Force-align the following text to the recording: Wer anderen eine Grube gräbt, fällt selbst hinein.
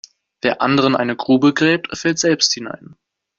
Wer 0.41 0.63
anderen 0.63 0.95
eine 0.95 1.15
Grube 1.15 1.53
gräbt, 1.53 1.95
fällt 1.95 2.17
selbst 2.17 2.53
hinein. 2.53 2.95